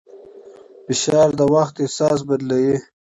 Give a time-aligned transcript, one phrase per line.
[0.85, 2.77] فشار د وخت احساس بدلوي.